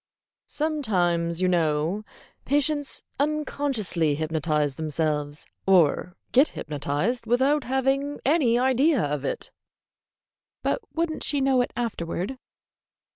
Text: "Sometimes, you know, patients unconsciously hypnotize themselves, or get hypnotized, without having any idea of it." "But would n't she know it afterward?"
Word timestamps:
"Sometimes, 0.47 1.43
you 1.43 1.47
know, 1.47 2.03
patients 2.43 3.03
unconsciously 3.19 4.15
hypnotize 4.15 4.73
themselves, 4.73 5.45
or 5.67 6.15
get 6.31 6.47
hypnotized, 6.57 7.27
without 7.27 7.65
having 7.65 8.19
any 8.25 8.57
idea 8.57 9.03
of 9.03 9.23
it." 9.23 9.51
"But 10.63 10.81
would 10.95 11.11
n't 11.11 11.23
she 11.23 11.39
know 11.39 11.61
it 11.61 11.71
afterward?" 11.77 12.39